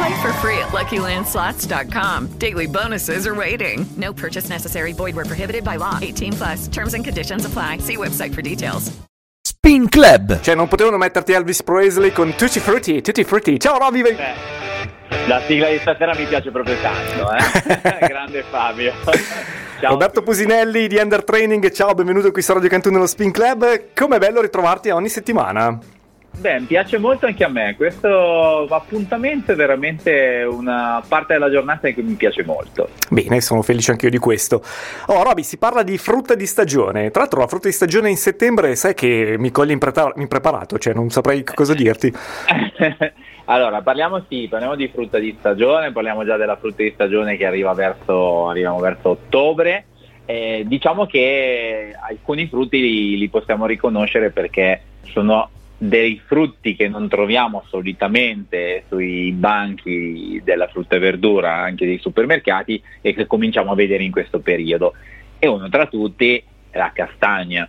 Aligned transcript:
Play 0.00 0.22
for 0.22 0.32
free 0.40 0.58
at 0.58 0.72
LuckyLandSlots.com. 0.72 2.38
Daily 2.38 2.66
bonuses 2.66 3.26
are 3.26 3.34
waiting. 3.34 3.84
No 3.98 4.14
purchase 4.14 4.48
necessary. 4.48 4.94
Void 4.94 5.14
where 5.14 5.26
prohibited 5.26 5.62
by 5.62 5.76
law. 5.76 5.98
18 6.00 6.32
plus. 6.32 6.68
Terms 6.68 6.94
and 6.94 7.04
conditions 7.04 7.44
apply. 7.44 7.80
See 7.80 7.98
website 7.98 8.32
for 8.32 8.40
details. 8.40 8.90
Spin 9.44 9.90
Club. 9.90 10.40
Cioè, 10.40 10.54
non 10.54 10.68
potevano 10.68 10.96
metterti 10.96 11.32
Elvis 11.32 11.62
Presley 11.62 12.12
con 12.12 12.34
Tutti 12.34 12.60
Frutti, 12.60 13.02
Tutti 13.02 13.24
Frutti. 13.24 13.60
Ciao, 13.60 13.76
Roby. 13.76 14.16
La 15.26 15.42
sigla 15.46 15.68
di 15.68 15.78
stasera 15.80 16.14
mi 16.14 16.24
piace 16.24 16.50
proprio 16.50 16.76
tanto, 16.80 17.30
eh? 17.32 17.98
Grande 18.08 18.42
Fabio. 18.48 18.94
Ciao. 19.80 19.90
Roberto 19.90 20.22
Pusinelli 20.22 20.88
di 20.88 20.96
Under 20.96 21.24
Training, 21.24 21.70
ciao, 21.70 21.94
benvenuto 21.94 22.30
qui 22.32 22.42
su 22.42 22.52
Radio 22.52 22.68
Cantù 22.68 22.90
nello 22.90 23.06
Spin 23.06 23.30
Club. 23.30 23.94
Com'è 23.94 24.18
bello 24.18 24.42
ritrovarti 24.42 24.90
ogni 24.90 25.08
settimana? 25.08 25.78
Beh, 26.38 26.62
piace 26.66 26.96
molto 26.96 27.26
anche 27.26 27.44
a 27.44 27.48
me. 27.48 27.74
Questo 27.76 28.64
appuntamento 28.64 29.52
è 29.52 29.54
veramente 29.54 30.46
una 30.48 31.02
parte 31.06 31.34
della 31.34 31.50
giornata 31.50 31.90
che 31.90 32.00
mi 32.00 32.14
piace 32.14 32.44
molto. 32.44 32.88
Bene, 33.10 33.40
sono 33.42 33.60
felice 33.60 33.90
anche 33.90 34.06
io 34.06 34.10
di 34.10 34.18
questo. 34.18 34.62
Oh, 35.06 35.22
Roby, 35.22 35.42
si 35.42 35.58
parla 35.58 35.82
di 35.82 35.98
frutta 35.98 36.34
di 36.34 36.46
stagione. 36.46 37.10
Tra 37.10 37.22
l'altro, 37.22 37.40
la 37.40 37.46
frutta 37.46 37.68
di 37.68 37.74
stagione 37.74 38.08
in 38.08 38.16
settembre, 38.16 38.74
sai 38.74 38.94
che 38.94 39.36
mi 39.38 39.50
coglie 39.50 39.72
impreparato, 39.72 40.78
cioè 40.78 40.94
non 40.94 41.10
saprei 41.10 41.44
cosa 41.44 41.74
dirti. 41.74 42.10
allora, 43.44 43.82
parliamo 43.82 44.24
sì, 44.26 44.46
parliamo 44.48 44.76
di 44.76 44.88
frutta 44.88 45.18
di 45.18 45.36
stagione, 45.38 45.92
parliamo 45.92 46.24
già 46.24 46.36
della 46.38 46.56
frutta 46.56 46.82
di 46.82 46.92
stagione 46.94 47.36
che 47.36 47.44
arriva 47.44 47.74
verso, 47.74 48.48
arriviamo 48.48 48.78
verso 48.78 49.10
ottobre. 49.10 49.84
Eh, 50.24 50.62
diciamo 50.66 51.06
che 51.06 51.94
alcuni 52.00 52.46
frutti 52.46 52.80
li, 52.80 53.18
li 53.18 53.28
possiamo 53.28 53.66
riconoscere 53.66 54.30
perché 54.30 54.80
sono 55.02 55.50
dei 55.82 56.20
frutti 56.26 56.76
che 56.76 56.88
non 56.88 57.08
troviamo 57.08 57.64
solitamente 57.68 58.84
sui 58.88 59.32
banchi 59.32 60.38
della 60.44 60.68
frutta 60.68 60.96
e 60.96 60.98
verdura, 60.98 61.54
anche 61.54 61.86
dei 61.86 61.96
supermercati, 61.96 62.82
e 63.00 63.14
che 63.14 63.26
cominciamo 63.26 63.72
a 63.72 63.74
vedere 63.74 64.04
in 64.04 64.10
questo 64.10 64.40
periodo. 64.40 64.92
E 65.38 65.46
uno 65.46 65.70
tra 65.70 65.86
tutti 65.86 66.36
è 66.68 66.76
la 66.76 66.90
castagna. 66.92 67.66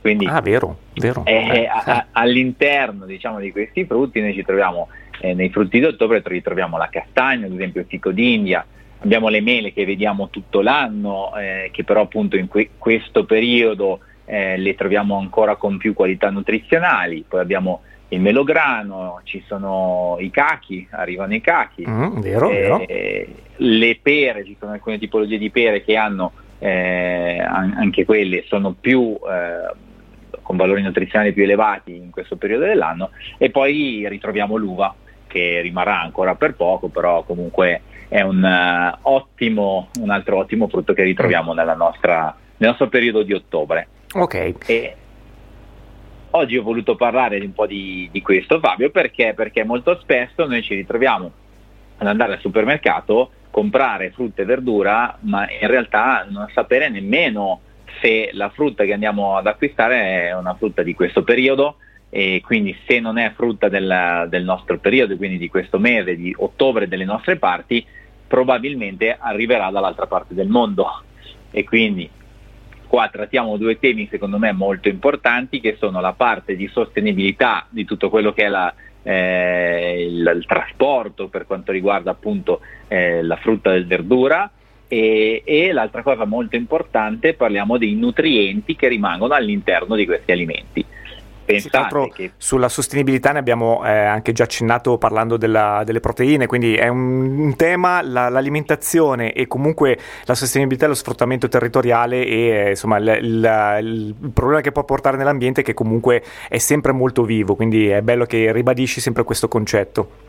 Quindi 0.00 0.24
ah, 0.24 0.40
vero, 0.40 0.78
vero. 0.94 1.22
Eh, 1.26 1.66
a, 1.66 2.06
all'interno 2.12 3.04
diciamo, 3.04 3.38
di 3.38 3.52
questi 3.52 3.84
frutti 3.84 4.22
noi 4.22 4.32
ci 4.32 4.42
troviamo, 4.42 4.88
eh, 5.20 5.34
nei 5.34 5.50
frutti 5.50 5.80
d'ottobre 5.80 6.22
ritroviamo 6.24 6.78
la 6.78 6.88
castagna, 6.88 7.44
ad 7.44 7.52
esempio 7.52 7.82
il 7.82 7.86
fico 7.86 8.10
d'India, 8.10 8.64
abbiamo 9.00 9.28
le 9.28 9.42
mele 9.42 9.74
che 9.74 9.84
vediamo 9.84 10.30
tutto 10.30 10.62
l'anno, 10.62 11.36
eh, 11.36 11.68
che 11.72 11.84
però 11.84 12.00
appunto 12.00 12.38
in 12.38 12.48
que- 12.48 12.70
questo 12.78 13.26
periodo 13.26 14.00
eh, 14.30 14.56
le 14.56 14.76
troviamo 14.76 15.18
ancora 15.18 15.56
con 15.56 15.76
più 15.76 15.92
qualità 15.92 16.30
nutrizionali, 16.30 17.24
poi 17.26 17.40
abbiamo 17.40 17.80
il 18.08 18.20
melograno, 18.20 19.20
ci 19.24 19.42
sono 19.44 20.16
i 20.20 20.30
cachi, 20.30 20.86
arrivano 20.90 21.34
i 21.34 21.40
cachi, 21.40 21.84
mm, 21.88 22.20
vero, 22.20 22.48
eh, 22.50 22.86
vero. 22.86 22.86
le 23.56 23.98
pere, 24.00 24.44
ci 24.44 24.56
sono 24.58 24.70
alcune 24.70 24.98
tipologie 24.98 25.36
di 25.36 25.50
pere 25.50 25.82
che 25.82 25.96
hanno 25.96 26.32
eh, 26.60 27.40
anche 27.44 28.04
quelle, 28.04 28.44
sono 28.46 28.74
più 28.78 29.18
eh, 29.28 29.74
con 30.42 30.56
valori 30.56 30.82
nutrizionali 30.82 31.32
più 31.32 31.42
elevati 31.42 31.96
in 31.96 32.10
questo 32.10 32.36
periodo 32.36 32.66
dell'anno 32.66 33.10
e 33.36 33.50
poi 33.50 34.06
ritroviamo 34.08 34.56
l'uva 34.56 34.94
che 35.26 35.60
rimarrà 35.60 36.00
ancora 36.00 36.36
per 36.36 36.54
poco, 36.54 36.86
però 36.86 37.24
comunque 37.24 37.82
è 38.06 38.20
un, 38.20 38.42
uh, 38.42 38.98
ottimo, 39.02 39.88
un 40.00 40.10
altro 40.10 40.38
ottimo 40.38 40.68
frutto 40.68 40.92
che 40.92 41.02
ritroviamo 41.02 41.52
nella 41.52 41.74
nostra, 41.74 42.34
nel 42.56 42.68
nostro 42.68 42.88
periodo 42.88 43.22
di 43.22 43.32
ottobre. 43.32 43.86
Ok. 44.12 44.54
E 44.66 44.96
oggi 46.30 46.56
ho 46.56 46.62
voluto 46.62 46.96
parlare 46.96 47.38
un 47.38 47.52
po' 47.52 47.66
di, 47.66 48.08
di 48.10 48.22
questo, 48.22 48.58
Fabio, 48.58 48.90
perché? 48.90 49.34
Perché 49.34 49.64
molto 49.64 49.98
spesso 50.00 50.46
noi 50.46 50.62
ci 50.62 50.74
ritroviamo 50.74 51.30
ad 51.98 52.06
andare 52.06 52.34
al 52.34 52.40
supermercato, 52.40 53.30
comprare 53.50 54.10
frutta 54.10 54.42
e 54.42 54.46
verdura, 54.46 55.16
ma 55.22 55.48
in 55.50 55.66
realtà 55.66 56.26
non 56.28 56.48
sapere 56.52 56.88
nemmeno 56.88 57.60
se 58.00 58.30
la 58.32 58.48
frutta 58.50 58.84
che 58.84 58.92
andiamo 58.92 59.36
ad 59.36 59.46
acquistare 59.46 60.28
è 60.28 60.34
una 60.34 60.54
frutta 60.54 60.82
di 60.82 60.94
questo 60.94 61.22
periodo 61.22 61.76
e 62.08 62.40
quindi 62.44 62.76
se 62.86 62.98
non 62.98 63.18
è 63.18 63.32
frutta 63.36 63.68
del, 63.68 64.26
del 64.28 64.42
nostro 64.42 64.78
periodo, 64.78 65.16
quindi 65.16 65.38
di 65.38 65.48
questo 65.48 65.78
mese, 65.78 66.16
di 66.16 66.34
ottobre 66.36 66.88
delle 66.88 67.04
nostre 67.04 67.36
parti, 67.36 67.84
probabilmente 68.26 69.16
arriverà 69.18 69.70
dall'altra 69.70 70.06
parte 70.06 70.34
del 70.34 70.48
mondo. 70.48 71.02
E 71.52 71.64
quindi 71.64 72.08
qua 72.90 73.08
trattiamo 73.08 73.56
due 73.56 73.78
temi 73.78 74.08
secondo 74.10 74.36
me 74.36 74.50
molto 74.50 74.88
importanti 74.88 75.60
che 75.60 75.76
sono 75.78 76.00
la 76.00 76.12
parte 76.12 76.56
di 76.56 76.66
sostenibilità 76.66 77.66
di 77.70 77.84
tutto 77.84 78.10
quello 78.10 78.32
che 78.32 78.46
è 78.46 78.48
la, 78.48 78.74
eh, 79.04 80.06
il, 80.08 80.32
il, 80.34 80.44
trasporto 80.44 81.28
per 81.28 81.46
quanto 81.46 81.70
riguarda 81.70 82.10
appunto 82.10 82.58
eh, 82.88 83.22
la 83.22 83.36
frutta 83.36 83.72
e 83.72 83.84
verdura 83.84 84.50
e, 84.88 85.42
e, 85.44 85.70
l'altra 85.70 86.02
cosa 86.02 86.24
molto 86.24 86.56
importante 86.56 87.34
parliamo 87.34 87.78
dei 87.78 87.94
nutrienti 87.94 88.74
che 88.74 88.88
rimangono 88.88 89.34
all'interno 89.34 89.94
di 89.94 90.04
questi 90.04 90.32
alimenti. 90.32 90.84
Pensate 91.52 92.10
che... 92.14 92.30
Sulla 92.36 92.68
sostenibilità 92.68 93.32
ne 93.32 93.38
abbiamo 93.38 93.84
eh, 93.84 93.90
anche 93.90 94.32
già 94.32 94.44
accennato 94.44 94.98
parlando 94.98 95.36
della, 95.36 95.82
delle 95.84 96.00
proteine, 96.00 96.46
quindi 96.46 96.74
è 96.74 96.88
un, 96.88 97.38
un 97.38 97.56
tema, 97.56 98.02
la, 98.02 98.28
l'alimentazione 98.28 99.32
e 99.32 99.46
comunque 99.46 99.98
la 100.24 100.34
sostenibilità 100.34 100.86
e 100.86 100.88
lo 100.88 100.94
sfruttamento 100.94 101.48
territoriale 101.48 102.24
e 102.24 102.48
eh, 102.48 102.68
insomma 102.70 102.98
il, 102.98 103.18
il, 103.22 103.78
il, 103.82 104.30
problema 104.32 104.60
che 104.60 104.72
può 104.72 104.84
portare 104.84 105.16
nell'ambiente 105.16 105.62
che 105.62 105.74
comunque 105.74 106.22
è 106.48 106.58
sempre 106.58 106.92
molto 106.92 107.24
vivo, 107.24 107.54
quindi 107.54 107.88
è 107.88 108.02
bello 108.02 108.24
che 108.24 108.52
ribadisci 108.52 109.00
sempre 109.00 109.24
questo 109.24 109.48
concetto. 109.48 110.28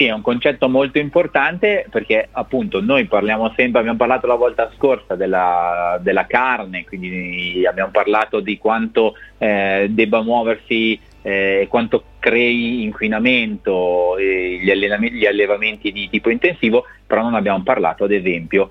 Sì, 0.00 0.06
è 0.06 0.12
un 0.12 0.22
concetto 0.22 0.66
molto 0.70 0.96
importante 0.96 1.84
perché 1.90 2.26
appunto 2.32 2.80
noi 2.80 3.04
parliamo 3.04 3.52
sempre, 3.54 3.80
abbiamo 3.80 3.98
parlato 3.98 4.26
la 4.26 4.34
volta 4.34 4.72
scorsa 4.74 5.14
della, 5.14 5.98
della 6.00 6.24
carne, 6.24 6.86
quindi 6.86 7.66
abbiamo 7.66 7.90
parlato 7.90 8.40
di 8.40 8.56
quanto 8.56 9.12
eh, 9.36 9.88
debba 9.90 10.22
muoversi 10.22 10.98
eh, 11.20 11.66
quanto 11.68 12.04
crei 12.18 12.82
inquinamento 12.82 14.16
eh, 14.16 14.58
gli, 14.62 14.72
gli 14.72 15.26
allevamenti 15.26 15.92
di 15.92 16.08
tipo 16.08 16.30
intensivo, 16.30 16.86
però 17.06 17.20
non 17.20 17.34
abbiamo 17.34 17.62
parlato 17.62 18.04
ad 18.04 18.12
esempio 18.12 18.70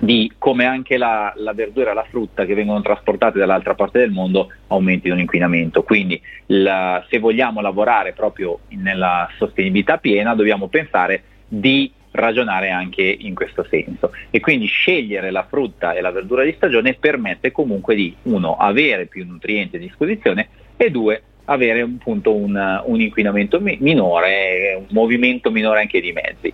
di 0.00 0.32
come 0.38 0.64
anche 0.64 0.96
la, 0.96 1.32
la, 1.36 1.52
verdura 1.52 1.90
e 1.90 1.94
la 1.94 2.06
frutta 2.08 2.46
che 2.46 2.54
vengono 2.54 2.80
trasportate 2.80 3.38
dall'altra 3.38 3.74
parte 3.74 3.98
del 3.98 4.10
mondo 4.10 4.50
aumentino 4.68 5.14
l'inquinamento. 5.14 5.82
Quindi 5.82 6.20
la, 6.46 7.04
se 7.08 7.18
vogliamo 7.18 7.60
lavorare 7.60 8.12
proprio 8.12 8.60
nella 8.68 9.28
sostenibilità 9.36 9.98
piena 9.98 10.34
dobbiamo 10.34 10.68
pensare 10.68 11.22
di 11.46 11.92
ragionare 12.12 12.70
anche 12.70 13.02
in 13.02 13.34
questo 13.34 13.64
senso 13.68 14.12
e 14.30 14.40
quindi 14.40 14.66
scegliere 14.66 15.30
la 15.30 15.46
frutta 15.48 15.92
e 15.92 16.00
la 16.00 16.10
verdura 16.10 16.42
di 16.42 16.54
stagione 16.56 16.94
permette 16.94 17.52
comunque 17.52 17.94
di 17.94 18.14
uno 18.22 18.56
avere 18.56 19.06
più 19.06 19.24
nutrienti 19.24 19.76
a 19.76 19.78
disposizione 19.78 20.48
e 20.76 20.90
due 20.90 21.22
avere 21.44 21.82
appunto 21.82 22.34
un, 22.34 22.82
un 22.84 23.00
inquinamento 23.00 23.60
mi- 23.60 23.78
minore, 23.80 24.76
un 24.78 24.86
movimento 24.90 25.50
minore 25.50 25.80
anche 25.80 26.00
di 26.00 26.12
mezzi. 26.12 26.52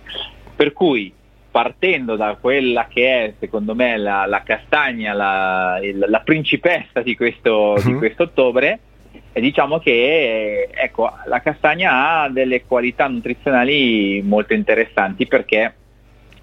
Per 0.55 0.73
cui 0.73 1.13
partendo 1.57 2.15
da 2.15 2.37
quella 2.39 2.85
che 2.87 3.09
è 3.09 3.33
secondo 3.39 3.73
me 3.73 3.97
la, 3.97 4.27
la 4.27 4.43
castagna, 4.43 5.13
la, 5.13 5.79
il, 5.81 6.05
la, 6.07 6.19
principessa 6.19 7.01
di 7.01 7.15
questo, 7.15 7.75
questo 7.97 8.23
ottobre, 8.23 8.79
e 9.33 9.41
diciamo 9.41 9.79
che 9.79 10.69
ecco, 10.71 11.11
la 11.25 11.41
castagna 11.41 12.21
ha 12.21 12.29
delle 12.29 12.63
qualità 12.67 13.07
nutrizionali 13.07 14.21
molto 14.23 14.53
interessanti 14.53 15.25
perché 15.25 15.73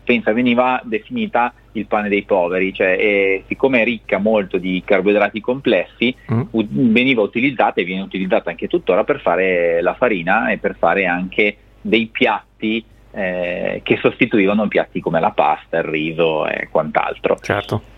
pensa 0.02 0.32
veniva 0.32 0.80
definita 0.82 1.54
il 1.74 1.86
pane 1.86 2.08
dei 2.08 2.24
poveri, 2.24 2.74
cioè 2.74 2.96
è, 2.96 3.42
siccome 3.46 3.82
è 3.82 3.84
ricca 3.84 4.18
molto 4.18 4.58
di 4.58 4.82
carboidrati 4.84 5.40
complessi, 5.40 6.12
mm. 6.32 6.40
u- 6.50 6.66
veniva 6.68 7.22
utilizzata 7.22 7.80
e 7.80 7.84
viene 7.84 8.02
utilizzata 8.02 8.50
anche 8.50 8.66
tuttora 8.66 9.04
per 9.04 9.20
fare 9.20 9.80
la 9.80 9.94
farina 9.94 10.50
e 10.50 10.58
per 10.58 10.74
fare 10.76 11.06
anche 11.06 11.56
dei 11.80 12.06
piatti 12.06 12.84
eh, 13.14 13.80
che 13.84 13.96
sostituivano 13.98 14.66
piatti 14.66 15.00
come 15.00 15.20
la 15.20 15.30
pasta, 15.30 15.78
il 15.78 15.84
riso 15.84 16.46
e 16.46 16.68
quant'altro. 16.70 17.38
Certo. 17.40 17.92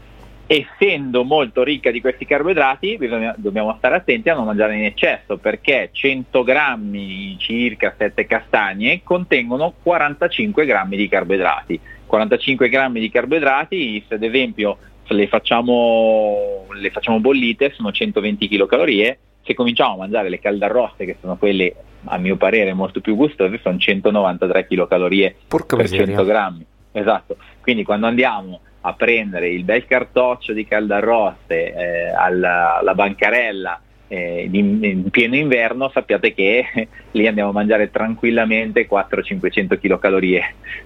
Essendo 0.47 1.25
molto 1.25 1.65
ricca 1.65 1.91
di 1.91 2.01
questi 2.01 2.25
carboidrati, 2.25 2.97
bisogna, 2.99 3.35
dobbiamo 3.37 3.75
stare 3.79 3.97
attenti 3.97 4.29
a 4.29 4.35
non 4.35 4.45
mangiare 4.45 4.77
in 4.77 4.85
eccesso 4.85 5.39
perché 5.39 5.89
100 5.91 6.45
grammi, 6.45 7.37
circa 7.39 7.95
7 7.97 8.27
castagne, 8.27 9.01
contengono 9.03 9.75
45 9.83 10.67
grammi 10.67 10.97
di 10.97 11.09
carboidrati. 11.09 11.81
45 12.07 12.69
grammi 12.69 13.01
di 13.01 13.11
carboidrati, 13.11 14.05
se 14.07 14.15
ad 14.15 14.23
esempio 14.23 14.79
le 15.09 15.27
facciamo, 15.27 16.67
le 16.73 16.91
facciamo 16.91 17.21
bollite, 17.21 17.73
sono 17.75 17.91
120 17.91 18.49
kcal. 18.49 19.17
Se 19.47 19.55
cominciamo 19.55 19.95
a 19.95 19.99
mangiare 19.99 20.29
le 20.29 20.41
caldarroste, 20.41 21.05
che 21.05 21.17
sono 21.21 21.37
quelle 21.37 21.75
a 22.05 22.19
mio 22.19 22.37
parere 22.37 22.73
molto 22.73 23.01
più 23.01 23.15
gustose, 23.15 23.59
sono 23.63 23.79
193 23.79 24.67
kcal 24.67 25.35
Porca 25.49 25.77
per 25.77 25.85
miseria. 25.85 26.07
100 26.07 26.25
grammi. 26.25 26.67
Esatto. 26.93 27.37
Quindi 27.61 27.85
quando 27.85 28.07
andiamo 28.07 28.61
a 28.83 28.93
prendere 28.95 29.49
il 29.49 29.65
bel 29.65 29.85
cartoccio 29.85 30.53
di 30.53 30.67
caldarroste 30.67 31.75
eh, 31.75 32.09
alla, 32.15 32.79
alla, 32.79 32.95
bancarella 32.95 33.81
eh, 34.09 34.49
in, 34.51 34.79
in, 34.83 35.11
pieno 35.11 35.35
inverno, 35.35 35.91
sappiate 35.93 36.33
che 36.33 36.89
lì 37.11 37.27
andiamo 37.27 37.51
a 37.51 37.53
mangiare 37.53 37.91
tranquillamente 37.91 38.89
400-500 38.89 39.79
kcal 39.79 40.21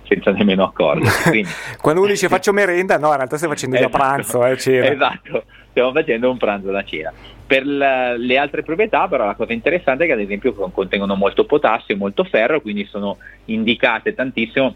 senza 0.09 0.31
nemmeno 0.33 0.65
accorgerci. 0.65 1.45
Quando 1.81 2.01
uno 2.01 2.11
dice 2.11 2.29
faccio 2.29 2.53
merenda, 2.53 2.97
no, 2.99 3.11
in 3.11 3.17
realtà 3.17 3.37
stai 3.37 3.49
facendo 3.49 3.77
esatto. 3.77 3.91
da 3.91 3.99
pranzo, 3.99 4.47
eh. 4.47 4.53
Esatto, 4.53 5.45
stiamo 5.71 5.93
facendo 5.93 6.31
un 6.31 6.37
pranzo 6.37 6.71
da 6.71 6.85
cena. 6.85 7.13
Per 7.47 7.67
la, 7.67 8.17
le 8.17 8.39
altre 8.39 8.63
proprietà, 8.63 9.09
però, 9.09 9.27
la 9.27 9.35
cosa 9.35 9.53
interessante 9.53 10.05
è 10.05 10.07
che 10.07 10.13
ad 10.13 10.21
esempio 10.21 10.53
contengono 10.53 11.15
molto 11.17 11.45
potassio 11.45 11.95
e 11.95 11.99
molto 11.99 12.25
ferro, 12.25 12.61
quindi 12.61 12.85
sono 12.85 13.19
indicate 13.47 14.15
tantissimo 14.15 14.75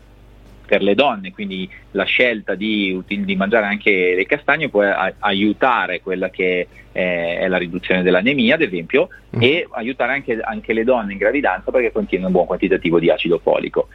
per 0.67 0.83
le 0.83 0.95
donne, 0.95 1.31
quindi 1.33 1.69
la 1.93 2.05
scelta 2.05 2.55
di, 2.55 3.01
di 3.07 3.37
mangiare 3.37 3.67
anche 3.67 4.15
le 4.15 4.27
castagne 4.27 4.71
può 4.71 4.83
a, 4.83 5.13
aiutare 5.19 6.01
quella 6.01 6.31
che 6.31 6.67
è, 6.91 7.39
è, 7.41 7.49
la 7.49 7.59
riduzione 7.59 8.03
dell'anemia, 8.03 8.55
ad 8.55 8.63
esempio, 8.63 9.09
mm. 9.37 9.43
e 9.43 9.69
aiutare 9.73 10.13
anche, 10.13 10.41
anche, 10.41 10.73
le 10.73 10.85
donne 10.85 11.13
in 11.13 11.19
gravidanza 11.19 11.71
perché 11.71 11.93
contiene 11.93 12.27
un 12.27 12.33
buon 12.33 12.47
quantitativo 12.47 12.99
di 12.99 13.11
acido 13.11 13.39
folico. 13.39 13.89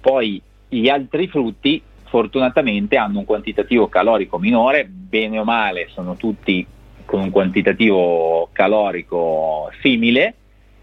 Poi 0.00 0.42
gli 0.68 0.88
altri 0.88 1.28
frutti 1.28 1.80
fortunatamente 2.08 2.96
hanno 2.96 3.20
un 3.20 3.24
quantitativo 3.24 3.88
calorico 3.88 4.38
minore, 4.38 4.86
bene 4.88 5.38
o 5.38 5.44
male 5.44 5.88
sono 5.88 6.16
tutti 6.16 6.66
con 7.04 7.20
un 7.20 7.30
quantitativo 7.30 8.50
calorico 8.52 9.70
simile, 9.80 10.34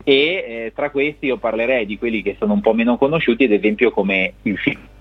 e 0.04 0.14
eh, 0.14 0.72
tra 0.76 0.90
questi 0.90 1.28
io 1.28 1.38
parlerei 1.38 1.86
di 1.86 1.98
quelli 1.98 2.22
che 2.22 2.36
sono 2.40 2.54
un 2.54 2.62
po' 2.62 2.74
meno 2.74 2.98
conosciuti, 2.98 3.46
ad 3.46 3.52
esempio 3.52 3.92
come 3.92 4.34
il 4.44 4.58
fico 4.58 4.94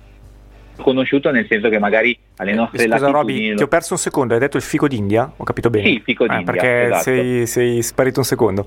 conosciuto 0.76 1.30
nel 1.30 1.46
senso 1.46 1.68
che 1.68 1.78
magari 1.78 2.18
alle 2.36 2.52
nostre 2.52 2.78
eh, 2.78 2.88
Scusa 2.88 2.98
latitudini... 2.98 3.46
Roby, 3.46 3.56
ti 3.56 3.62
ho 3.62 3.68
perso 3.68 3.92
un 3.92 3.98
secondo, 3.98 4.34
hai 4.34 4.40
detto 4.40 4.56
il 4.56 4.62
fico 4.62 4.88
d'India? 4.88 5.32
Ho 5.36 5.44
capito 5.44 5.70
bene? 5.70 5.86
Sì, 5.86 5.92
il 5.94 6.02
fico 6.02 6.26
d'India, 6.26 6.40
eh, 6.40 6.44
perché 6.44 6.84
esatto. 6.86 7.02
sei, 7.02 7.46
sei 7.46 7.82
sparito 7.82 8.18
un 8.18 8.24
secondo. 8.24 8.66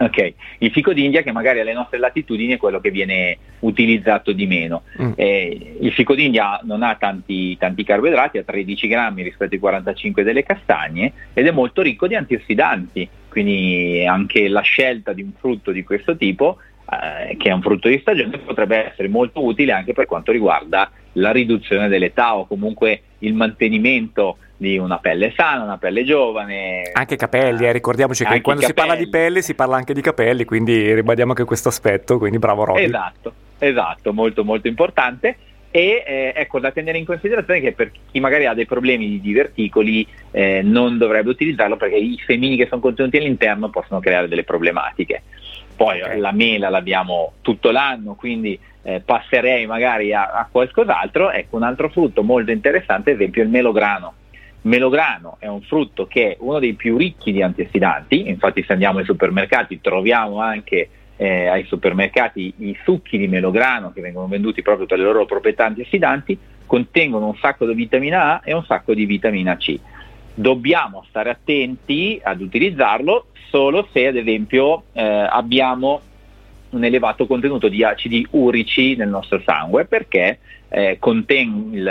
Ok, 0.00 0.34
il 0.58 0.70
fico 0.70 0.92
d'India 0.92 1.22
che 1.22 1.32
magari 1.32 1.58
alle 1.58 1.72
nostre 1.72 1.98
latitudini 1.98 2.52
è 2.52 2.56
quello 2.56 2.80
che 2.80 2.92
viene 2.92 3.36
utilizzato 3.60 4.30
di 4.30 4.46
meno. 4.46 4.82
Mm. 5.02 5.12
Eh, 5.16 5.76
il 5.80 5.92
fico 5.92 6.14
d'India 6.14 6.60
non 6.62 6.84
ha 6.84 6.94
tanti, 6.94 7.56
tanti, 7.56 7.82
carboidrati, 7.82 8.38
ha 8.38 8.44
13 8.44 8.86
grammi 8.86 9.22
rispetto 9.24 9.54
ai 9.54 9.60
45 9.60 10.22
delle 10.22 10.44
castagne 10.44 11.12
ed 11.32 11.48
è 11.48 11.50
molto 11.50 11.82
ricco 11.82 12.06
di 12.06 12.14
antiossidanti, 12.14 13.08
quindi 13.28 14.06
anche 14.06 14.46
la 14.46 14.60
scelta 14.60 15.12
di 15.12 15.22
un 15.22 15.32
frutto 15.36 15.72
di 15.72 15.82
questo 15.82 16.16
tipo, 16.16 16.58
eh, 16.90 17.36
che 17.36 17.48
è 17.48 17.52
un 17.52 17.60
frutto 17.60 17.88
di 17.88 17.98
stagione, 17.98 18.38
potrebbe 18.38 18.92
essere 18.92 19.08
molto 19.08 19.44
utile 19.44 19.72
anche 19.72 19.94
per 19.94 20.06
quanto 20.06 20.30
riguarda 20.30 20.92
la 21.14 21.32
riduzione 21.32 21.88
dell'età 21.88 22.36
o 22.36 22.46
comunque 22.46 23.02
il 23.20 23.34
mantenimento 23.34 24.38
di 24.56 24.76
una 24.76 24.98
pelle 24.98 25.32
sana, 25.36 25.62
una 25.62 25.78
pelle 25.78 26.04
giovane. 26.04 26.90
Anche 26.92 27.16
capelli, 27.16 27.66
eh, 27.66 27.72
ricordiamoci 27.72 28.24
che 28.24 28.40
quando 28.40 28.62
si 28.62 28.74
parla 28.74 28.96
di 28.96 29.08
pelle 29.08 29.40
si 29.42 29.54
parla 29.54 29.76
anche 29.76 29.94
di 29.94 30.00
capelli, 30.00 30.44
quindi 30.44 30.94
ribadiamo 30.94 31.30
anche 31.30 31.44
questo 31.44 31.68
aspetto, 31.68 32.18
quindi 32.18 32.38
bravo 32.38 32.64
Robby. 32.64 32.84
Esatto, 32.84 33.32
esatto, 33.58 34.12
molto 34.12 34.44
molto 34.44 34.68
importante. 34.68 35.36
E 35.70 36.02
eh, 36.06 36.32
ecco 36.34 36.60
da 36.60 36.72
tenere 36.72 36.96
in 36.96 37.04
considerazione 37.04 37.60
che 37.60 37.72
per 37.72 37.90
chi 38.10 38.20
magari 38.20 38.46
ha 38.46 38.54
dei 38.54 38.64
problemi 38.64 39.06
di 39.06 39.20
diverticoli 39.20 40.06
eh, 40.30 40.62
non 40.62 40.96
dovrebbe 40.96 41.28
utilizzarlo 41.28 41.76
perché 41.76 41.96
i 41.96 42.18
semini 42.26 42.56
che 42.56 42.66
sono 42.68 42.80
contenuti 42.80 43.18
all'interno 43.18 43.68
possono 43.68 44.00
creare 44.00 44.28
delle 44.28 44.44
problematiche. 44.44 45.22
Poi 45.78 46.02
okay. 46.02 46.18
la 46.18 46.32
mela 46.32 46.70
l'abbiamo 46.70 47.34
tutto 47.40 47.70
l'anno, 47.70 48.14
quindi 48.14 48.58
eh, 48.82 48.98
passerei 48.98 49.64
magari 49.64 50.12
a, 50.12 50.32
a, 50.32 50.48
qualcos'altro. 50.50 51.30
Ecco, 51.30 51.54
un 51.54 51.62
altro 51.62 51.88
frutto 51.88 52.24
molto 52.24 52.50
interessante, 52.50 53.12
ad 53.12 53.20
esempio 53.20 53.44
il 53.44 53.48
melograno. 53.48 54.14
Il 54.62 54.70
melograno 54.70 55.36
è 55.38 55.46
un 55.46 55.62
frutto 55.62 56.08
che 56.08 56.32
è 56.32 56.36
uno 56.40 56.58
dei 56.58 56.72
più 56.74 56.96
ricchi 56.96 57.30
di 57.30 57.42
antiossidanti, 57.42 58.28
infatti 58.28 58.64
se 58.64 58.72
andiamo 58.72 58.98
ai 58.98 59.04
supermercati 59.04 59.80
troviamo 59.80 60.40
anche 60.40 60.88
eh, 61.14 61.46
ai 61.46 61.64
supermercati 61.64 62.54
i 62.56 62.76
succhi 62.82 63.16
di 63.16 63.28
melograno 63.28 63.92
che 63.92 64.00
vengono 64.00 64.26
venduti 64.26 64.62
proprio 64.62 64.86
per 64.86 64.98
le 64.98 65.04
loro 65.04 65.26
proprietà 65.26 65.66
antiossidanti, 65.66 66.36
contengono 66.66 67.28
un 67.28 67.36
sacco 67.36 67.66
di 67.66 67.74
vitamina 67.74 68.34
A 68.34 68.40
e 68.42 68.52
un 68.52 68.64
sacco 68.64 68.94
di 68.94 69.06
vitamina 69.06 69.56
C. 69.56 69.78
Dobbiamo 70.38 71.04
stare 71.08 71.30
attenti 71.30 72.20
ad 72.22 72.40
utilizzarlo 72.40 73.26
solo 73.50 73.88
se 73.90 74.06
ad 74.06 74.14
esempio 74.14 74.84
eh, 74.92 75.02
abbiamo 75.02 76.00
un 76.70 76.84
elevato 76.84 77.26
contenuto 77.26 77.66
di 77.66 77.82
acidi 77.82 78.24
urici 78.30 78.94
nel 78.94 79.08
nostro 79.08 79.42
sangue 79.44 79.86
perché 79.86 80.38
eh, 80.68 80.96
conten- 81.00 81.70
il, 81.72 81.90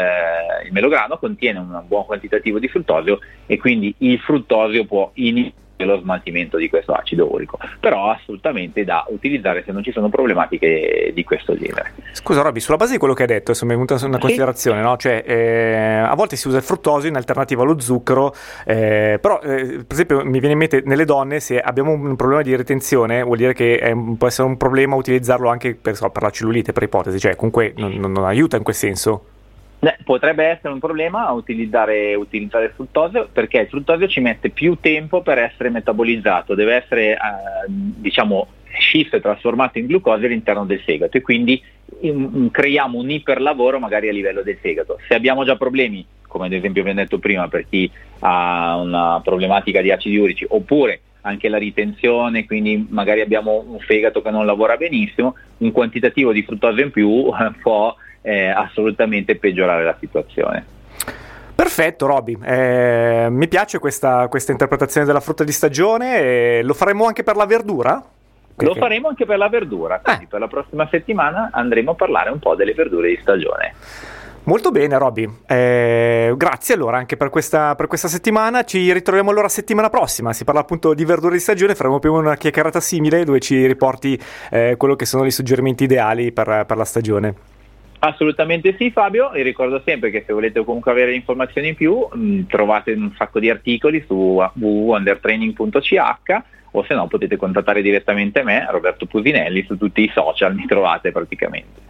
il, 0.66 0.72
melograno 0.72 1.18
contiene 1.18 1.60
un 1.60 1.84
buon 1.88 2.06
quantitativo 2.06 2.58
di 2.58 2.70
fruttosio 2.70 3.20
e 3.46 3.58
quindi 3.58 3.94
il 3.98 4.18
fruttosio 4.20 4.86
può 4.86 5.12
iniziare 5.16 5.66
lo 5.86 6.00
smaltimento 6.00 6.58
di 6.58 6.70
questo 6.70 6.94
acido 6.94 7.32
urico, 7.32 7.58
però 7.80 8.12
assolutamente 8.12 8.84
da 8.84 9.06
utilizzare 9.10 9.64
se 9.66 9.72
non 9.72 9.84
ci 9.84 9.92
sono 9.92 10.10
problematiche 10.10 11.12
di 11.14 11.24
questo 11.24 11.58
genere. 11.58 11.94
Scusa 12.12 12.42
Robby, 12.42 12.60
sulla 12.60 12.78
base 12.78 12.94
di 12.94 12.98
quello 12.98 13.14
che 13.14 13.24
hai 13.24 13.28
detto, 13.28 13.54
mi 13.62 13.70
è 13.70 13.74
venuta 13.74 13.98
una 14.06 14.18
considerazione, 14.18 14.82
no? 14.82 14.98
cioè, 14.98 15.24
eh, 15.26 16.00
a 16.00 16.14
volte 16.16 16.36
si 16.36 16.48
usa 16.48 16.58
il 16.58 16.64
fruttosio 16.64 17.10
in 17.10 17.16
alternativa 17.16 17.64
allo 17.64 17.80
zucchero, 17.80 18.34
eh, 18.66 19.18
però 19.22 19.40
eh, 19.42 19.84
per 19.86 19.92
esempio 19.92 20.24
mi 20.24 20.40
viene 20.40 20.54
in 20.54 20.60
mente 20.60 20.82
nelle 20.86 21.06
donne 21.06 21.40
se 21.40 21.60
abbiamo 21.60 21.92
un 21.92 22.16
problema 22.16 22.42
di 22.42 22.56
retenzione 22.56 23.24
vuol 23.24 23.38
dire 23.38 23.54
che 23.54 23.78
è, 23.78 23.94
può 24.18 24.28
essere 24.28 24.48
un 24.48 24.58
problema 24.58 24.96
utilizzarlo 24.96 25.50
anche 25.50 25.76
per, 25.76 25.96
so, 25.96 26.10
per 26.10 26.24
la 26.24 26.30
cellulite, 26.30 26.74
per 26.74 26.84
ipotesi, 26.84 27.20
cioè 27.20 27.36
comunque 27.36 27.74
non, 27.76 27.94
non, 27.94 28.12
non 28.12 28.26
aiuta 28.26 28.58
in 28.58 28.64
quel 28.64 28.76
senso. 28.76 29.26
Beh, 29.88 30.00
potrebbe 30.04 30.44
essere 30.44 30.74
un 30.74 30.80
problema 30.80 31.32
utilizzare, 31.32 32.14
utilizzare, 32.14 32.66
il 32.66 32.72
fruttosio 32.76 33.30
perché 33.32 33.60
il 33.60 33.68
fruttosio 33.68 34.06
ci 34.10 34.20
mette 34.20 34.50
più 34.50 34.76
tempo 34.82 35.22
per 35.22 35.38
essere 35.38 35.70
metabolizzato, 35.70 36.56
deve 36.56 36.76
essere 36.76 37.14
eh, 37.14 37.18
diciamo 37.70 38.48
scisso 38.80 39.16
e 39.16 39.22
trasformato 39.22 39.78
in 39.78 39.86
glucosio 39.86 40.26
all'interno 40.26 40.66
del 40.66 40.82
fegato 40.82 41.16
e 41.16 41.22
quindi 41.22 41.64
in, 42.02 42.50
creiamo 42.52 43.00
un 43.00 43.10
iperlavoro 43.10 43.80
magari 43.80 44.10
a 44.10 44.12
livello 44.12 44.42
del 44.42 44.58
fegato. 44.58 45.00
Se 45.08 45.16
abbiamo 45.16 45.46
già 45.46 45.56
problemi, 45.56 46.06
come 46.28 46.48
ad 46.48 46.52
esempio 46.52 46.84
ho 46.84 46.94
detto 46.94 47.18
prima 47.18 47.48
per 47.48 47.66
chi 47.70 47.90
ha 48.20 48.76
una 48.76 49.22
problematica 49.24 49.80
di 49.80 49.92
acidi 49.92 50.18
urici 50.18 50.46
oppure 50.50 51.00
anche 51.22 51.48
la 51.48 51.58
ritenzione, 51.58 52.46
quindi 52.46 52.86
magari 52.90 53.22
abbiamo 53.22 53.64
un 53.66 53.80
fegato 53.80 54.22
che 54.22 54.32
non 54.32 54.46
lavora 54.46 54.76
benissimo, 54.76 55.36
un 55.60 55.72
quantitativo 55.72 56.34
di 56.34 56.44
fruttosio 56.44 56.84
in 56.84 56.92
più 56.92 57.32
può 57.62 57.96
eh, 58.28 58.50
assolutamente 58.50 59.38
peggiorare 59.38 59.86
la 59.86 59.96
situazione. 60.00 60.66
Perfetto 61.56 62.06
Roby, 62.06 62.38
eh, 62.44 63.28
mi 63.32 63.48
piace 63.48 63.80
questa, 63.80 64.28
questa, 64.28 64.52
interpretazione 64.52 65.08
della 65.08 65.22
frutta 65.22 65.44
di 65.44 65.52
stagione, 65.52 66.20
eh, 66.20 66.62
lo 66.62 66.74
faremo 66.74 67.06
anche 67.06 67.24
per 67.24 67.36
la 67.36 67.46
verdura? 67.46 68.04
Lo 68.58 68.76
faremo 68.76 69.08
anche 69.08 69.26
per 69.26 69.38
la 69.38 69.50
verdura, 69.50 70.00
quindi 70.04 70.26
Eh. 70.26 70.28
per 70.28 70.40
la 70.40 70.48
prossima 70.48 70.88
settimana 70.92 71.50
andremo 71.52 71.92
a 71.92 71.96
parlare 71.96 72.30
un 72.30 72.40
po' 72.40 72.56
delle 72.56 72.74
verdure 72.74 73.10
di 73.10 73.18
stagione. 73.22 73.74
Molto 74.44 74.72
bene 74.72 74.98
Roby, 74.98 75.28
Eh, 75.46 76.34
grazie 76.38 76.76
allora 76.76 76.98
anche 76.98 77.18
per 77.18 77.30
questa, 77.30 77.76
per 77.76 77.88
questa 77.88 78.08
settimana, 78.08 78.64
ci 78.64 78.92
ritroviamo 78.94 79.32
allora 79.32 79.50
settimana 79.50 79.90
prossima, 79.90 80.34
si 80.34 80.44
parla 80.44 80.62
appunto 80.62 80.94
di 80.94 81.06
verdure 81.06 81.34
di 81.34 81.42
stagione, 81.42 81.76
faremo 81.76 82.00
più 82.00 82.14
una 82.14 82.36
chiacchierata 82.36 82.80
simile 82.80 83.24
dove 83.24 83.40
ci 83.40 83.66
riporti 83.66 84.20
eh, 84.52 84.76
quello 84.78 84.96
che 84.96 85.06
sono 85.06 85.26
i 85.26 85.32
suggerimenti 85.32 85.86
ideali 85.86 86.32
per, 86.32 86.66
per 86.68 86.78
la 86.78 86.86
stagione. 86.86 87.47
Assolutamente 88.00 88.76
sì 88.78 88.92
Fabio 88.92 89.32
e 89.32 89.42
ricordo 89.42 89.82
sempre 89.84 90.12
che 90.12 90.24
se 90.26 90.34
volete 90.34 90.64
comunque 90.64 90.92
avere 90.92 91.16
informazioni 91.16 91.70
in 91.70 91.76
più 91.76 92.08
mh, 92.12 92.42
trovate 92.48 92.92
un 92.92 93.12
sacco 93.18 93.40
di 93.40 93.50
articoli 93.50 94.04
su 94.06 94.14
www.undertraining.ch 94.14 96.42
o 96.72 96.84
se 96.84 96.94
no 96.94 97.08
potete 97.08 97.38
contattare 97.38 97.82
direttamente 97.82 98.44
me, 98.44 98.68
Roberto 98.70 99.06
Pusinelli, 99.06 99.64
su 99.66 99.78
tutti 99.78 100.02
i 100.02 100.12
social 100.14 100.54
mi 100.54 100.66
trovate 100.68 101.12
praticamente. 101.12 101.86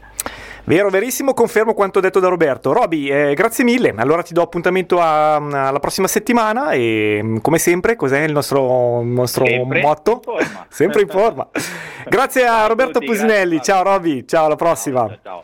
Vero, 0.64 0.90
verissimo, 0.90 1.34
confermo 1.34 1.74
quanto 1.74 2.02
detto 2.02 2.20
da 2.20 2.28
Roberto. 2.28 2.74
Roby, 2.74 3.10
eh, 3.10 3.34
grazie 3.36 3.64
mille. 3.64 3.94
Allora 3.96 4.22
ti 4.22 4.34
do 4.34 4.42
appuntamento 4.42 5.00
a, 5.00 5.36
alla 5.36 5.80
prossima 5.80 6.08
settimana 6.08 6.72
e 6.72 7.22
mm, 7.24 7.38
come 7.38 7.58
sempre, 7.58 7.96
cos'è 7.96 8.24
il 8.24 8.34
nostro, 8.34 9.00
il 9.00 9.08
nostro 9.08 9.46
Sempre 9.46 9.82
motto? 9.82 10.22
in 10.26 10.46
sempre 10.68 11.04
in 11.04 11.08
forma. 11.08 11.48
Grazie 12.10 12.46
a 12.46 12.68
Roberto 12.68 13.00
Pusinelli. 13.00 13.62
Ciao 13.62 13.84
Roby, 13.84 14.26
ciao 14.26 14.46
alla 14.46 14.58
prossima. 14.58 15.08
Ciao, 15.08 15.20
ciao. 15.24 15.44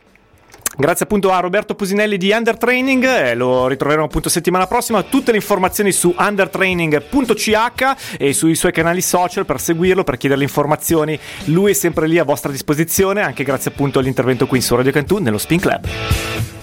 Grazie 0.76 1.06
appunto 1.06 1.32
a 1.32 1.40
Roberto 1.40 1.76
Pusinelli 1.76 2.18
di 2.18 2.32
Under 2.32 2.58
Training, 2.58 3.04
eh, 3.04 3.36
lo 3.36 3.68
ritroveremo 3.68 4.06
appunto 4.06 4.30
settimana 4.30 4.66
prossima. 4.66 5.04
Tutte 5.04 5.32
le 5.32 5.38
informazioni 5.38 5.92
su 5.92 6.14
undertraining.ch 6.18 8.16
e 8.18 8.34
sui 8.34 8.56
suoi 8.56 8.72
canali 8.72 9.02
social 9.02 9.46
per 9.46 9.60
seguirlo, 9.60 10.04
per 10.04 10.18
chiedere 10.18 10.42
le 10.42 10.48
informazioni. 10.48 11.20
Lui 11.46 11.72
è 11.72 11.74
sempre 11.74 12.08
lì 12.08 12.18
a 12.18 12.24
vostra 12.24 12.52
disposizione, 12.52 13.22
anche 13.22 13.44
grazie 13.44 13.72
appunto 13.72 14.00
all'intervento 14.00 14.48
qui 14.48 14.62
su 14.62 14.76
Radio 14.76 14.92
Cantù 14.92 15.20
nello 15.20 15.38
Spin 15.38 15.60
Club. 15.60 15.88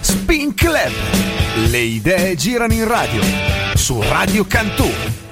Spin 0.01 0.55
Club. 0.55 0.93
Le 1.69 1.79
idee 1.79 2.35
girano 2.35 2.73
in 2.73 2.89
radio. 2.89 3.23
Su 3.75 4.03
Radio 4.03 4.45
Cantù. 4.45 5.30